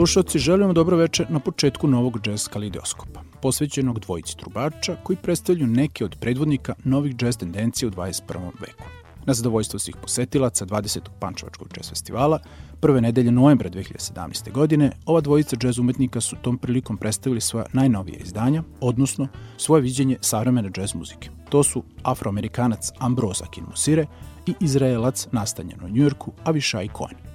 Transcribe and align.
slušalci, 0.00 0.38
želim 0.38 0.58
želimo 0.60 0.72
dobro 0.72 0.96
večer 0.96 1.26
na 1.30 1.40
početku 1.40 1.86
novog 1.86 2.26
jazz 2.26 2.48
kalideoskopa, 2.48 3.20
posvećenog 3.42 3.98
dvojici 3.98 4.36
trubača 4.36 4.96
koji 5.02 5.16
predstavljaju 5.16 5.66
neke 5.66 6.04
od 6.04 6.16
predvodnika 6.20 6.74
novih 6.84 7.14
jazz 7.22 7.36
tendencija 7.36 7.88
u 7.88 7.90
21. 7.90 8.50
veku. 8.60 8.84
Na 9.26 9.34
zadovoljstvo 9.34 9.78
svih 9.78 9.96
posetilaca 10.02 10.66
20. 10.66 11.00
Pančevačkog 11.18 11.68
jazz 11.76 11.88
festivala, 11.88 12.38
prve 12.80 13.00
nedelje 13.00 13.30
novembra 13.30 13.70
2017. 13.70 14.52
godine, 14.52 14.92
ova 15.06 15.20
dvojica 15.20 15.56
jazz 15.62 15.78
umetnika 15.78 16.20
su 16.20 16.36
tom 16.42 16.58
prilikom 16.58 16.96
predstavili 16.96 17.40
svoja 17.40 17.66
najnovija 17.72 18.18
izdanja, 18.18 18.62
odnosno 18.80 19.28
svoje 19.56 19.82
viđenje 19.82 20.16
savremene 20.20 20.70
jazz 20.76 20.94
muzike. 20.94 21.30
To 21.48 21.62
su 21.62 21.82
afroamerikanac 22.02 22.90
Ambrose 22.98 23.44
Kinmusire 23.50 24.06
i 24.46 24.54
izraelac 24.60 25.28
nastanjen 25.32 25.84
u 25.84 25.88
Njujorku 25.88 26.32
Avishai 26.44 26.88
Cohen. 26.98 27.29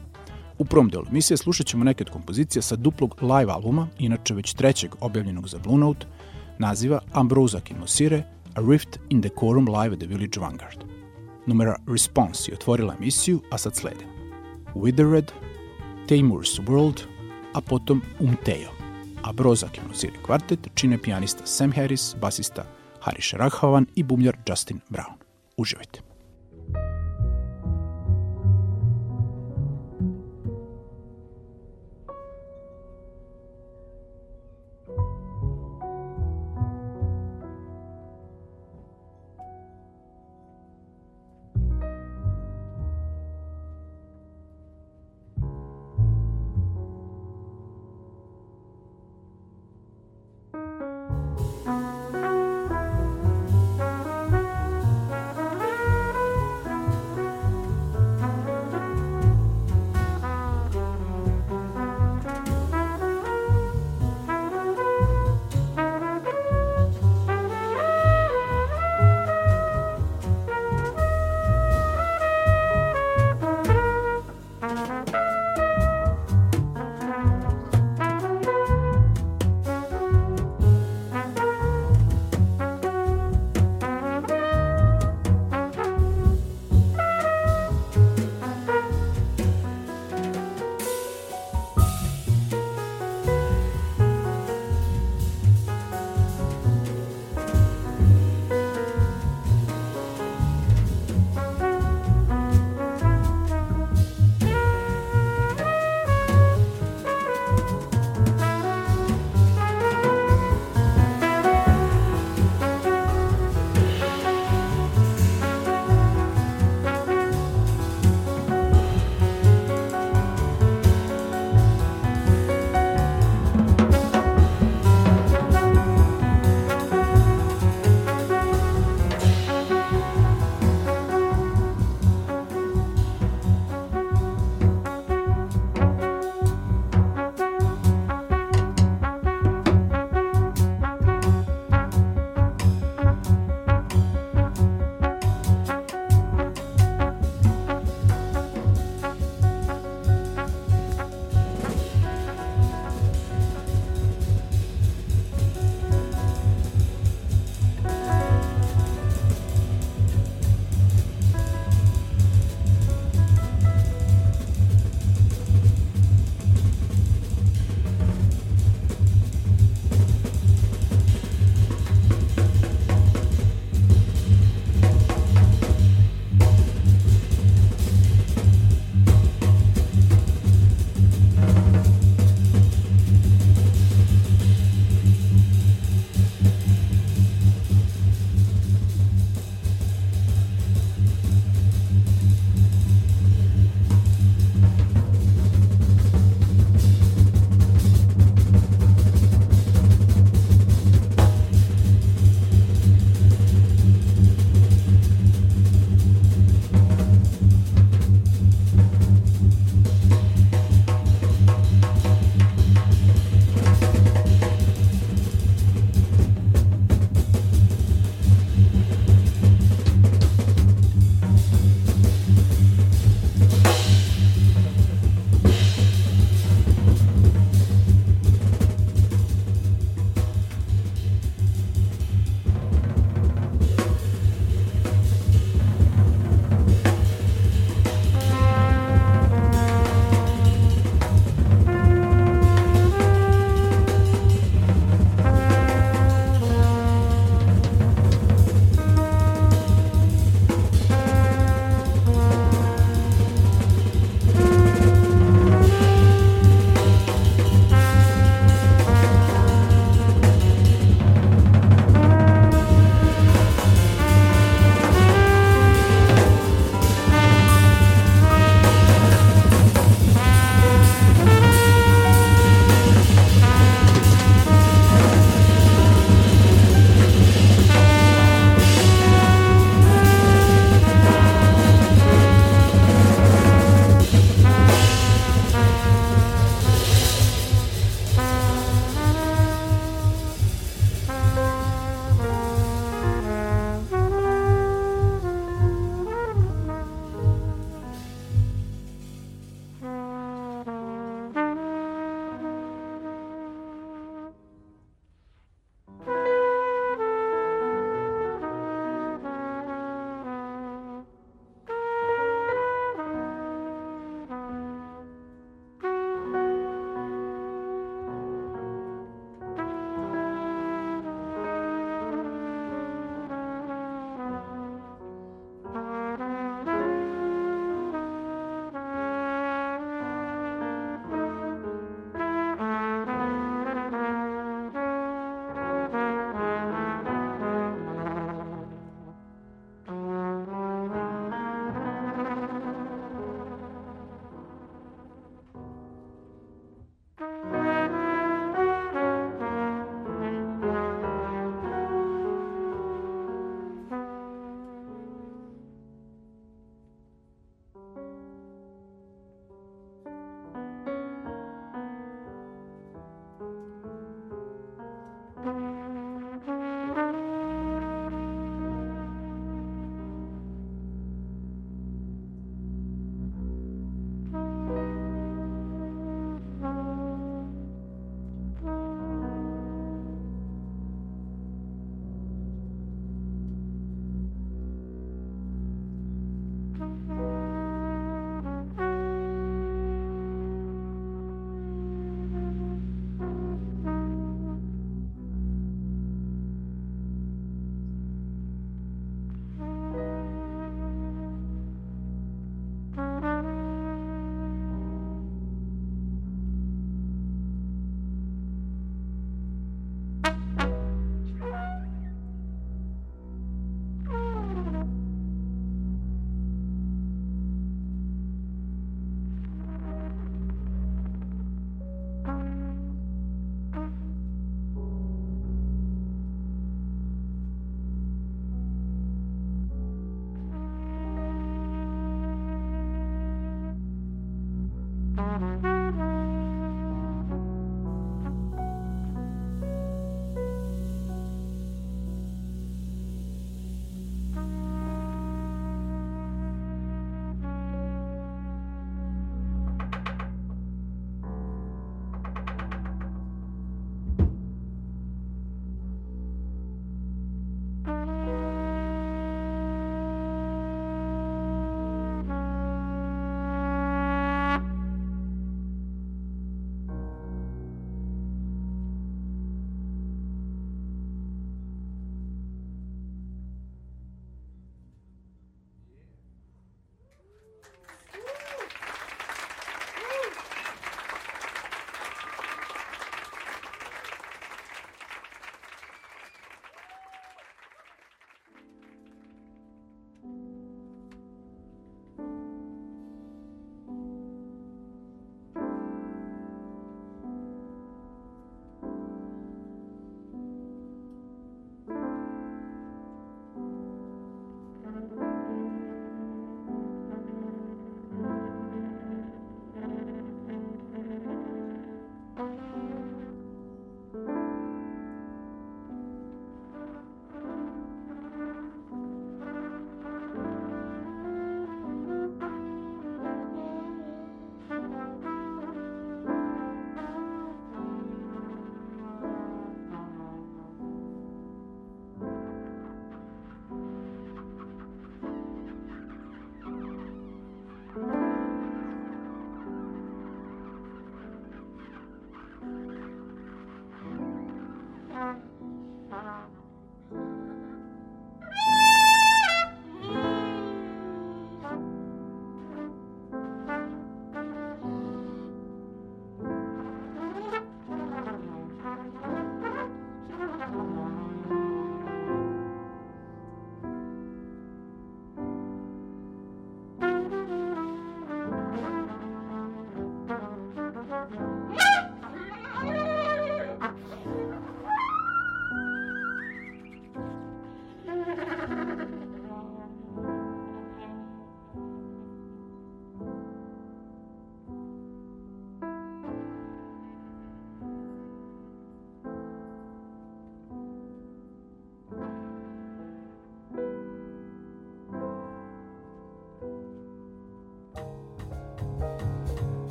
U 0.58 0.66
prvom 0.66 0.90
delu 0.90 1.06
emisije 1.10 1.38
slušat 1.38 1.68
ćemo 1.68 1.84
neke 1.84 2.04
od 2.04 2.10
kompozicija 2.10 2.62
sa 2.62 2.76
duplog 2.76 3.16
live 3.22 3.52
albuma, 3.52 3.88
inače 4.00 4.34
već 4.34 4.54
trećeg 4.54 4.96
objavljenog 5.02 5.48
za 5.48 5.58
Blue 5.60 5.78
Note, 5.78 6.06
naziva 6.58 7.02
Ambrosa 7.14 7.60
Kimosire, 7.60 8.24
A 8.56 8.62
Rift 8.70 9.00
in 9.10 9.22
the 9.22 9.30
Quorum 9.30 9.82
Live 9.82 9.94
at 9.94 10.00
the 10.00 10.08
Village 10.08 10.40
Vanguard. 10.40 10.84
Numera 11.46 11.76
Response 11.88 12.52
je 12.52 12.56
otvorila 12.56 12.96
emisiju, 13.00 13.42
a 13.52 13.58
sad 13.58 13.76
slede 13.76 14.06
Withered, 14.76 15.32
Taymor's 16.08 16.60
World, 16.68 17.02
a 17.54 17.62
potom 17.62 18.02
Umteo. 18.20 18.72
A 19.24 19.34
Broza 19.34 19.68
Kimosire 19.68 20.14
kvartet 20.26 20.60
čine 20.74 21.02
pijanista 21.02 21.46
Sam 21.46 21.72
Harris, 21.72 22.16
basista 22.22 22.66
Harish 23.00 23.36
Rahavan 23.36 23.86
i 23.96 24.04
bumljar 24.04 24.38
Justin 24.48 24.80
Brown. 24.90 25.14
Uživajte! 25.58 26.15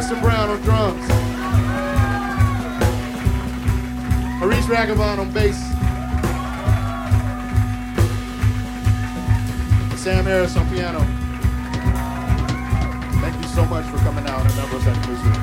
Justin 0.00 0.20
Brown 0.22 0.48
on 0.48 0.62
drums. 0.62 1.08
Maurice 4.40 4.64
Ragavan 4.64 5.18
on 5.18 5.30
bass. 5.30 5.58
Sam 10.00 10.24
Harris 10.24 10.56
on 10.56 10.66
piano. 10.70 11.00
Thank 13.20 13.42
you 13.42 13.48
so 13.50 13.66
much 13.66 13.84
for 13.90 13.98
coming 13.98 14.26
out 14.26 14.40
and 14.40 14.56
number 14.56 14.76
of 14.76 14.82
Have 14.84 15.39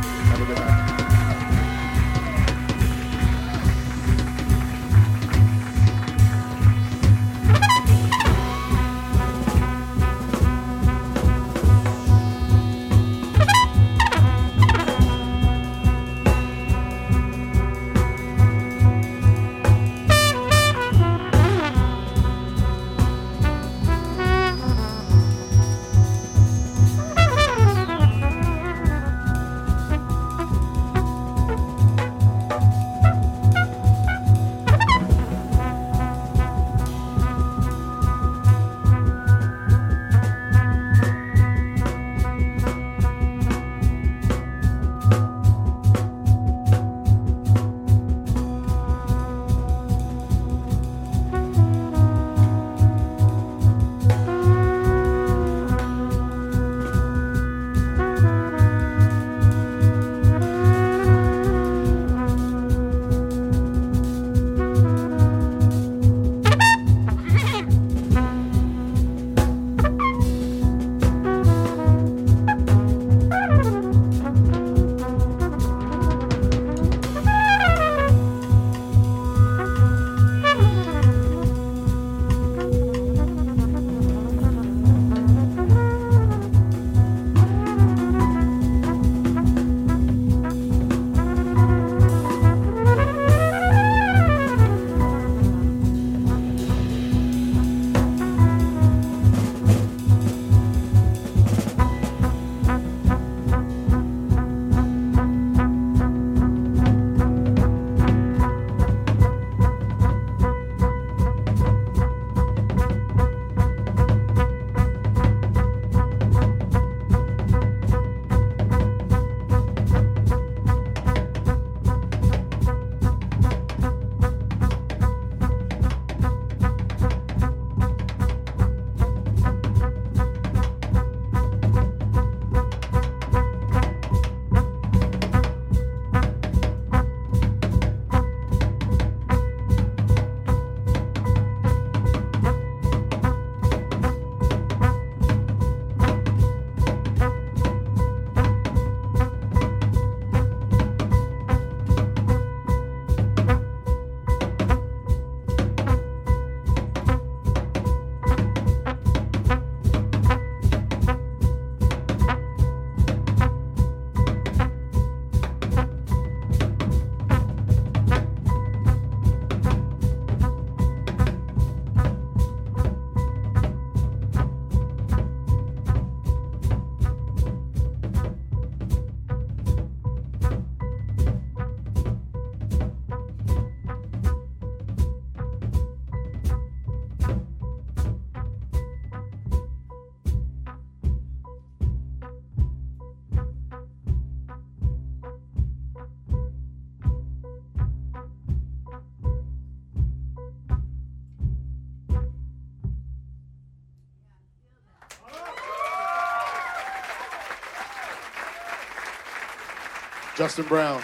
Justin 210.37 210.65
Brown, 210.69 211.01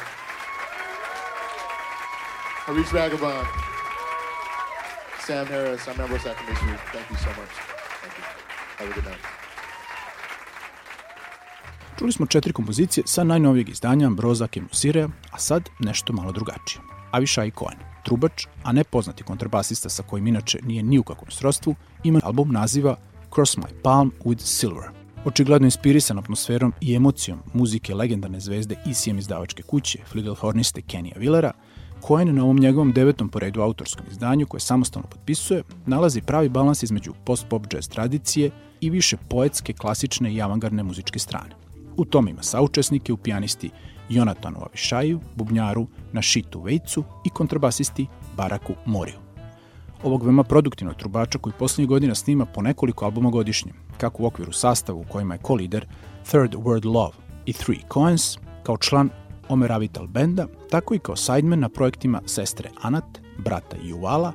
Maurice 2.67 2.91
Vagabond, 2.93 3.47
Sam 5.25 5.47
Harris. 5.47 5.87
I'm 5.87 5.99
Ambrose 6.01 6.29
Akamisu. 6.29 6.77
Thank 6.93 7.09
you 7.09 7.17
so 7.17 7.29
much. 7.29 7.53
Thank 8.01 8.13
you. 8.17 8.25
Have 8.77 8.91
a 8.91 8.93
good 8.93 9.05
night. 9.05 9.25
Čuli 11.99 12.11
smo 12.11 12.25
četiri 12.25 12.53
kompozicije 12.53 13.03
sa 13.07 13.23
najnovijeg 13.23 13.69
izdanja 13.69 14.07
Ambroza 14.07 14.47
Kemusire, 14.47 15.07
a 15.31 15.37
sad 15.37 15.69
nešto 15.79 16.13
malo 16.13 16.31
drugačije. 16.31 16.81
Avishai 17.11 17.51
Cohen, 17.51 17.79
trubač, 18.03 18.45
a 18.63 18.71
ne 18.71 18.83
poznati 18.83 19.23
kontrabasista 19.23 19.89
sa 19.89 20.03
kojim 20.03 20.27
inače 20.27 20.59
nije 20.63 20.83
ni 20.83 20.99
u 20.99 21.03
kakvom 21.03 21.31
srodstvu, 21.31 21.75
ima 22.03 22.19
album 22.23 22.51
naziva 22.51 22.95
Cross 23.35 23.57
My 23.57 23.81
Palm 23.83 24.11
with 24.25 24.39
Silver– 24.39 24.89
Očigledno 25.25 25.67
inspirisan 25.67 26.19
atmosferom 26.19 26.73
i 26.81 26.95
emocijom 26.95 27.39
muzike 27.53 27.95
legendarne 27.95 28.39
zvezde 28.39 28.75
ICM 28.85 29.17
izdavačke 29.17 29.63
kuće, 29.63 29.99
fligelhorniste 30.11 30.81
Kenija 30.81 31.15
Willera, 31.17 31.51
Cohen 32.07 32.35
na 32.35 32.43
ovom 32.43 32.59
njegovom 32.59 32.91
devetom 32.91 33.29
poredu 33.29 33.61
autorskom 33.61 34.05
izdanju 34.11 34.45
koje 34.45 34.61
samostalno 34.61 35.07
potpisuje, 35.07 35.63
nalazi 35.85 36.21
pravi 36.21 36.49
balans 36.49 36.83
između 36.83 37.13
post-pop 37.25 37.73
jazz 37.73 37.89
tradicije 37.89 38.51
i 38.81 38.89
više 38.89 39.17
poetske, 39.29 39.73
klasične 39.73 40.33
i 40.33 40.41
avangardne 40.41 40.83
muzičke 40.83 41.19
strane. 41.19 41.55
U 41.97 42.05
tom 42.05 42.27
ima 42.27 42.43
saučesnike 42.43 43.13
u 43.13 43.17
pijanisti 43.17 43.69
Jonatanu 44.09 44.59
Avišaju, 44.61 45.19
bubnjaru 45.35 45.87
Našitu 46.11 46.61
Vejcu 46.61 47.03
i 47.25 47.29
kontrabasisti 47.29 48.07
Baraku 48.37 48.73
Moriju 48.85 49.22
ovog 50.03 50.23
veoma 50.23 50.43
produktivnog 50.43 50.95
trubača 50.95 51.37
koji 51.37 51.53
poslednjih 51.59 51.89
godina 51.89 52.15
snima 52.15 52.45
po 52.45 52.61
nekoliko 52.61 53.05
albuma 53.05 53.29
godišnje, 53.29 53.71
kako 53.97 54.23
u 54.23 54.25
okviru 54.25 54.51
sastava 54.51 54.99
u 54.99 55.03
kojima 55.03 55.33
je 55.33 55.39
ko-lider 55.41 55.85
Third 56.23 56.55
World 56.55 56.85
Love 56.85 57.13
i 57.45 57.53
Three 57.53 57.79
Coins, 57.93 58.37
kao 58.63 58.77
član 58.77 59.09
Omer 59.49 59.71
Avital 59.71 60.07
benda, 60.07 60.47
tako 60.69 60.93
i 60.93 60.99
kao 60.99 61.15
sideman 61.15 61.59
na 61.59 61.69
projektima 61.69 62.21
sestre 62.25 62.69
Anat, 62.81 63.19
brata 63.37 63.77
Juvala, 63.83 64.33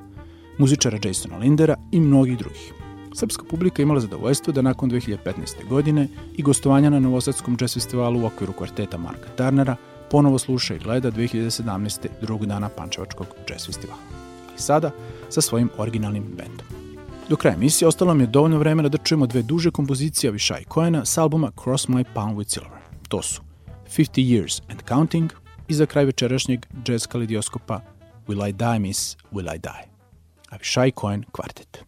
muzičara 0.58 0.98
Jasona 1.04 1.38
Lindera 1.38 1.76
i 1.92 2.00
mnogih 2.00 2.38
drugih. 2.38 2.72
srpska 3.14 3.44
publika 3.50 3.82
imala 3.82 4.00
zadovoljstvo 4.00 4.52
da 4.52 4.62
nakon 4.62 4.90
2015. 4.90 5.68
godine 5.68 6.08
i 6.36 6.42
gostovanja 6.42 6.90
na 6.90 7.00
Novosadskom 7.00 7.56
jazz 7.60 7.74
festivalu 7.74 8.22
u 8.22 8.26
okviru 8.26 8.52
kvarteta 8.52 8.98
Marka 8.98 9.28
Turnera 9.36 9.76
ponovo 10.10 10.38
sluša 10.38 10.74
i 10.74 10.78
gleda 10.78 11.10
2017. 11.10 12.08
drugog 12.20 12.46
dana 12.46 12.68
Pančevačkog 12.68 13.26
jazz 13.48 13.66
festivala. 13.66 14.17
Sada 14.58 14.90
sa 15.28 15.40
svojim 15.40 15.70
originalnim 15.78 16.24
bendom. 16.36 16.66
Do 17.28 17.36
kraja 17.36 17.54
emisije 17.54 17.88
ostalo 17.88 18.14
mi 18.14 18.22
je 18.22 18.26
dovoljno 18.26 18.58
vremena 18.58 18.88
da 18.88 18.98
čujemo 18.98 19.26
dve 19.26 19.42
duže 19.42 19.70
kompozicije 19.70 20.28
Avishai 20.28 20.64
Koena 20.64 21.04
s 21.04 21.18
albuma 21.18 21.50
Cross 21.64 21.88
My 21.88 22.04
Palm 22.14 22.36
with 22.36 22.48
Silver. 22.48 22.78
To 23.08 23.22
su 23.22 23.42
50 23.96 24.08
Years 24.14 24.62
and 24.70 24.82
Counting 24.88 25.32
i 25.68 25.74
za 25.74 25.86
kraj 25.86 26.04
večerašnjeg 26.04 26.66
jazz 26.86 27.06
kalidioskopa 27.06 27.80
Will 28.28 28.48
I 28.48 28.52
Die 28.52 28.78
Miss, 28.78 29.16
Will 29.32 29.54
I 29.54 29.58
Die. 29.58 29.88
Avishai 30.50 30.92
Cohen 30.92 31.24
Quartet. 31.32 31.84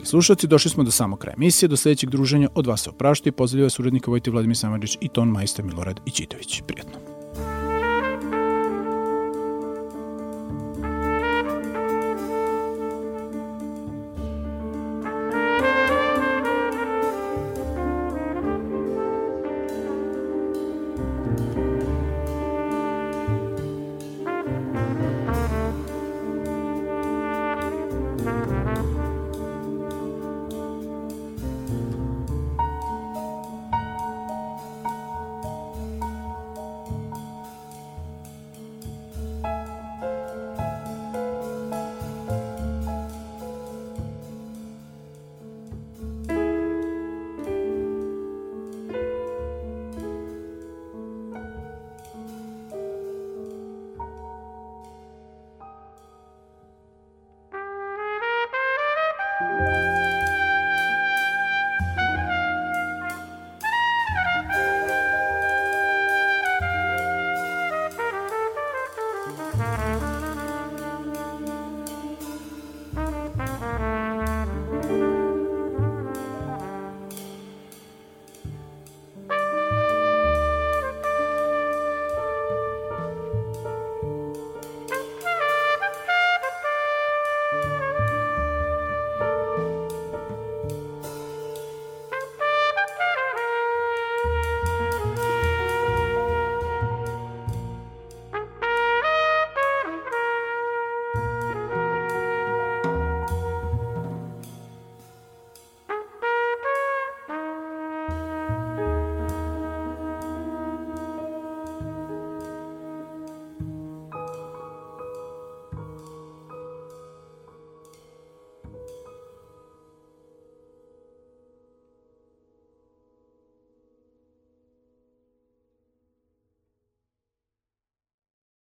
Dragi 0.00 0.10
slušalci, 0.10 0.46
došli 0.46 0.70
smo 0.70 0.84
do 0.84 0.90
samog 0.90 1.18
kraja 1.18 1.34
emisije, 1.36 1.68
do 1.68 1.76
sljedećeg 1.76 2.10
druženja. 2.10 2.48
Od 2.54 2.66
vas 2.66 2.82
se 2.82 2.90
oprašta 2.90 3.28
i 3.28 3.32
pozdravljaju 3.32 3.66
vas 3.66 3.78
urednika 3.78 4.10
Vojte 4.10 4.30
Vladimir 4.30 4.56
Samadžić 4.56 4.98
i 5.00 5.08
ton 5.08 5.28
majstor 5.28 5.64
Milorad 5.64 6.00
Ićitović. 6.06 6.62
Prijetno. 6.66 6.99